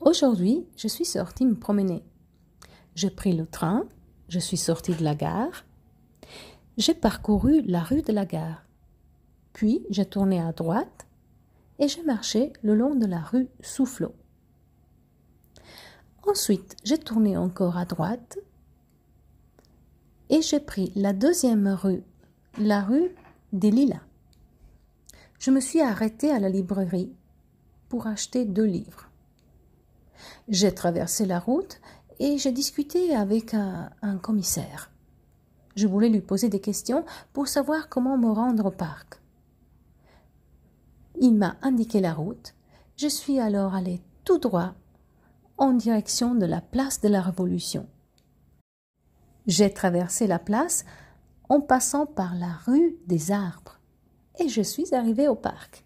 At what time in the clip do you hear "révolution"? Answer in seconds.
47.20-47.86